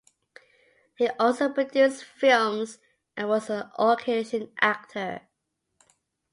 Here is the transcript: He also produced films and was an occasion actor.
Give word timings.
He 0.97 1.09
also 1.19 1.47
produced 1.53 2.05
films 2.05 2.79
and 3.15 3.29
was 3.29 3.51
an 3.51 3.69
occasion 3.77 4.51
actor. 4.59 5.21